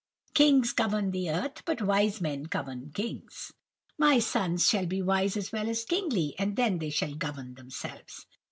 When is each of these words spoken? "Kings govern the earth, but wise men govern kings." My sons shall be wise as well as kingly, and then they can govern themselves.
"Kings 0.33 0.73
govern 0.73 1.11
the 1.11 1.29
earth, 1.29 1.61
but 1.63 1.79
wise 1.79 2.19
men 2.21 2.41
govern 2.45 2.89
kings." 2.91 3.53
My 3.99 4.17
sons 4.17 4.67
shall 4.67 4.87
be 4.87 4.99
wise 4.99 5.37
as 5.37 5.51
well 5.51 5.69
as 5.69 5.85
kingly, 5.85 6.33
and 6.39 6.55
then 6.55 6.79
they 6.79 6.89
can 6.89 7.19
govern 7.19 7.53
themselves. 7.53 8.25